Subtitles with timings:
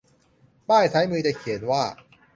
[0.69, 1.83] ป้ายซ้ายมือจะเขียนว่า